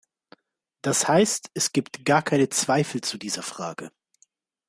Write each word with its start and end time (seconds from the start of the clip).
Das 0.81 1.07
heißt, 1.07 1.51
es 1.53 1.73
gibt 1.73 2.05
gar 2.05 2.23
keine 2.23 2.49
Zweifel 2.49 3.01
zu 3.01 3.19
dieser 3.19 3.43
Frage. 3.43 3.91